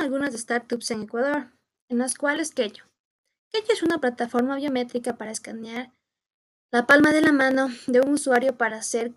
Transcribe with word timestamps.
algunas 0.00 0.34
startups 0.34 0.90
en 0.90 1.02
Ecuador, 1.02 1.50
en 1.88 1.98
las 1.98 2.14
cuales 2.14 2.52
Kello. 2.52 2.84
Kello 3.50 3.72
es 3.72 3.82
una 3.82 3.98
plataforma 3.98 4.56
biométrica 4.56 5.16
para 5.16 5.30
escanear 5.30 5.92
la 6.70 6.86
palma 6.86 7.12
de 7.12 7.20
la 7.20 7.32
mano 7.32 7.68
de 7.86 8.00
un 8.00 8.14
usuario 8.14 8.56
para 8.56 8.78
hacer 8.78 9.14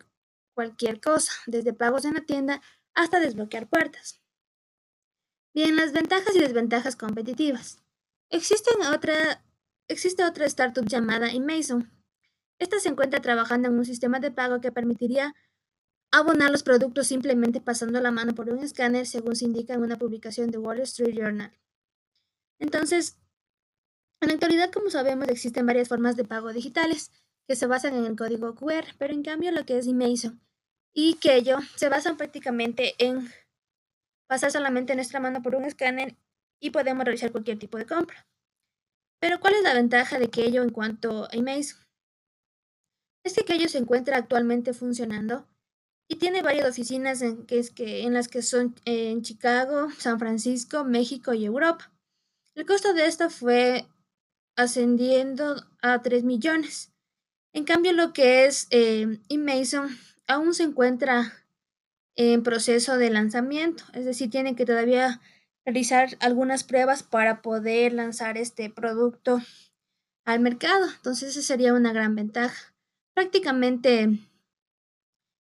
cualquier 0.54 1.02
cosa, 1.02 1.32
desde 1.48 1.74
pagos 1.74 2.06
en 2.06 2.14
la 2.14 2.22
tienda 2.22 2.62
hasta 2.94 3.20
desbloquear 3.20 3.68
puertas. 3.68 4.22
Bien, 5.54 5.76
las 5.76 5.92
ventajas 5.92 6.36
y 6.36 6.40
desventajas 6.40 6.96
competitivas. 6.96 7.82
Existen 8.30 8.76
existe 9.88 10.24
otra 10.24 10.46
startup 10.46 10.86
llamada 10.86 11.30
Amazon. 11.32 11.92
Esta 12.60 12.80
se 12.80 12.90
encuentra 12.90 13.22
trabajando 13.22 13.70
en 13.70 13.78
un 13.78 13.86
sistema 13.86 14.20
de 14.20 14.32
pago 14.32 14.62
que 14.62 14.72
permitiría 14.72 15.34
abonar 16.12 16.52
los 16.52 16.64
productos 16.64 17.08
simplemente 17.08 17.62
pasando 17.62 18.00
la 18.02 18.12
mano 18.12 18.34
por 18.34 18.50
un 18.50 18.60
escáner, 18.60 19.06
según 19.06 19.36
se 19.36 19.46
indica 19.46 19.74
en 19.74 19.82
una 19.82 19.98
publicación 19.98 20.52
de 20.52 20.58
Wall 20.58 20.80
Street 20.82 21.16
Journal. 21.16 21.52
Entonces, 22.60 23.18
en 24.22 24.30
la 24.30 24.34
actualidad, 24.34 24.72
como 24.72 24.90
sabemos, 24.90 25.28
existen 25.28 25.66
varias 25.66 25.90
formas 25.90 26.16
de 26.16 26.26
pago 26.26 26.52
digitales 26.54 27.12
que 27.48 27.56
se 27.56 27.68
basan 27.68 27.96
en 27.96 28.06
el 28.06 28.16
código 28.16 28.56
QR, 28.56 28.86
pero 28.98 29.14
en 29.14 29.24
cambio 29.24 29.52
lo 29.52 29.66
que 29.66 29.78
es 29.78 29.88
Amazon 29.88 30.42
y 30.94 31.16
que 31.16 31.36
ello 31.36 31.58
se 31.76 31.90
basan 31.90 32.18
prácticamente 32.18 32.96
en 32.98 33.30
pasar 34.28 34.52
solamente 34.52 34.96
nuestra 34.96 35.20
mano 35.20 35.42
por 35.42 35.56
un 35.56 35.66
escáner 35.66 36.16
y 36.60 36.72
podemos 36.72 37.06
realizar 37.06 37.32
cualquier 37.32 37.60
tipo 37.60 37.78
de 37.78 37.86
compra. 37.86 38.28
Pero 39.20 39.40
¿cuál 39.40 39.56
es 39.56 39.64
la 39.64 39.74
ventaja 39.74 40.20
de 40.20 40.30
ello 40.36 40.64
en 40.64 40.72
cuanto 40.72 41.26
a 41.26 41.30
Amazon? 41.34 41.80
Es 43.24 43.36
que 43.46 43.54
ello 43.54 43.70
se 43.70 43.78
encuentra 43.78 44.18
actualmente 44.18 44.74
funcionando 44.74 45.48
y 46.08 46.16
tiene 46.16 46.42
varias 46.42 46.70
oficinas 46.70 47.22
en, 47.22 47.46
que 47.46 47.60
es 47.60 47.70
que, 47.72 48.04
en 48.04 48.14
las 48.14 48.28
que 48.28 48.42
son 48.42 48.76
en 48.86 49.22
Chicago, 49.22 49.90
San 49.98 50.20
Francisco, 50.20 50.84
México 50.84 51.34
y 51.34 51.46
Europa. 51.46 51.92
El 52.56 52.66
costo 52.66 52.94
de 52.94 53.06
esta 53.06 53.30
fue 53.30 53.86
ascendiendo 54.56 55.68
a 55.82 56.02
3 56.02 56.24
millones. 56.24 56.92
En 57.54 57.66
cambio, 57.66 57.94
lo 57.94 58.14
que 58.14 58.46
es 58.46 58.68
eh, 58.72 59.20
aún 60.28 60.54
se 60.54 60.64
encuentra 60.64 61.34
en 62.16 62.42
proceso 62.42 62.98
de 62.98 63.10
lanzamiento, 63.10 63.84
es 63.94 64.06
decir, 64.06 64.30
tiene 64.30 64.56
que 64.56 64.66
todavía 64.66 65.22
realizar 65.66 66.18
algunas 66.20 66.64
pruebas 66.64 67.04
para 67.04 67.42
poder 67.42 67.94
lanzar 67.94 68.38
este 68.38 68.70
producto 68.70 69.42
al 70.26 70.40
mercado. 70.40 70.88
Entonces, 70.96 71.36
esa 71.36 71.42
sería 71.42 71.74
una 71.74 71.94
gran 71.94 72.16
ventaja. 72.16 72.74
Prácticamente 73.14 74.20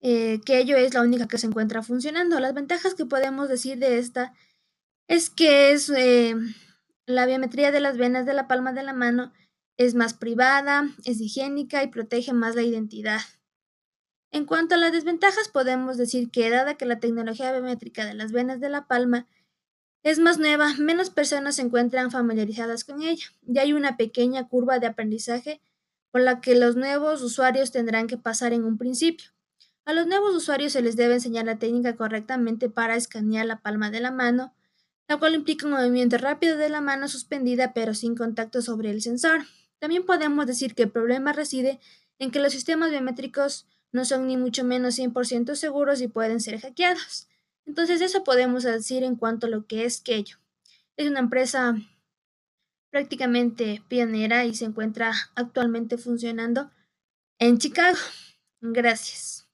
eh, 0.02 0.42
que 0.46 0.60
ello 0.60 0.78
es 0.78 0.94
la 0.94 1.02
única 1.02 1.28
que 1.28 1.38
se 1.38 1.48
encuentra 1.48 1.84
funcionando. 1.84 2.40
Las 2.40 2.54
ventajas 2.54 2.96
que 2.96 3.06
podemos 3.06 3.50
decir 3.50 3.78
de 3.78 4.00
esta 4.00 4.34
es 5.08 5.30
que 5.30 5.72
es 5.72 5.90
eh, 5.90 6.36
la 7.06 7.26
biometría 7.26 7.72
de 7.72 7.80
las 7.80 7.98
venas 7.98 8.26
de 8.26 8.34
la 8.34 8.48
palma 8.48 8.74
de 8.74 8.84
la 8.84 8.94
mano 8.94 9.32
es 9.78 9.96
más 9.96 10.14
privada, 10.14 10.90
es 11.06 11.20
higiénica 11.22 11.84
y 11.84 11.88
protege 11.88 12.34
más 12.34 12.56
la 12.56 12.62
identidad. 12.62 13.22
En 14.32 14.46
cuanto 14.46 14.76
a 14.76 14.78
las 14.78 14.92
desventajas, 14.92 15.50
podemos 15.50 15.98
decir 15.98 16.32
que 16.32 16.50
dada 16.50 16.76
que 16.76 16.86
la 16.86 17.00
tecnología 17.00 17.52
biométrica 17.52 18.06
de 18.06 18.14
las 18.14 18.32
venas 18.32 18.60
de 18.62 18.70
la 18.70 18.88
palma 18.88 19.28
es 20.04 20.20
más 20.20 20.40
nueva, 20.40 20.74
menos 20.80 21.10
personas 21.10 21.58
se 21.58 21.62
encuentran 21.62 22.10
familiarizadas 22.10 22.84
con 22.86 23.04
ella 23.04 23.26
y 23.46 23.60
hay 23.60 23.74
una 23.74 23.98
pequeña 23.98 24.48
curva 24.48 24.80
de 24.80 24.88
aprendizaje 24.88 25.62
por 26.12 26.22
la 26.22 26.42
que 26.42 26.56
los 26.56 26.76
nuevos 26.76 27.22
usuarios 27.22 27.72
tendrán 27.72 28.08
que 28.08 28.18
pasar 28.18 28.54
en 28.54 28.64
un 28.64 28.78
principio. 28.78 29.32
A 29.86 29.94
los 29.94 30.06
nuevos 30.06 30.36
usuarios 30.36 30.74
se 30.74 30.82
les 30.82 30.96
debe 30.96 31.16
enseñar 31.16 31.46
la 31.46 31.58
técnica 31.58 31.96
correctamente 31.96 32.70
para 32.70 32.96
escanear 32.96 33.46
la 33.46 33.62
palma 33.62 33.90
de 33.90 34.00
la 34.00 34.12
mano, 34.12 34.54
la 35.08 35.18
cual 35.18 35.34
implica 35.34 35.66
un 35.66 35.74
movimiento 35.74 36.18
rápido 36.18 36.58
de 36.58 36.70
la 36.70 36.82
mano 36.82 37.08
suspendida 37.08 37.74
pero 37.74 37.94
sin 37.94 38.16
contacto 38.16 38.62
sobre 38.62 38.92
el 38.92 39.02
sensor. 39.02 39.42
También 39.80 40.06
podemos 40.06 40.46
decir 40.46 40.76
que 40.76 40.84
el 40.84 40.92
problema 40.92 41.34
reside 41.34 41.80
en 42.20 42.30
que 42.30 42.40
los 42.40 42.54
sistemas 42.54 42.92
biométricos 42.92 43.68
no 43.92 44.06
son 44.06 44.28
ni 44.28 44.38
mucho 44.38 44.64
menos 44.64 44.98
100% 44.98 45.56
seguros 45.56 46.02
y 46.02 46.08
pueden 46.08 46.40
ser 46.40 46.60
hackeados. 46.62 47.28
Entonces 47.66 48.02
eso 48.02 48.24
podemos 48.24 48.64
decir 48.64 49.04
en 49.04 49.16
cuanto 49.16 49.48
a 49.48 49.50
lo 49.50 49.66
que 49.66 49.86
es 49.86 50.00
Kello. 50.00 50.38
Es 50.96 51.08
una 51.08 51.20
empresa 51.20 51.76
prácticamente 52.92 53.84
pionera 53.88 54.46
y 54.46 54.54
se 54.54 54.66
encuentra 54.66 55.14
actualmente 55.36 55.98
funcionando 55.98 56.70
en 57.40 57.58
Chicago. 57.58 57.98
Gracias. 58.62 59.51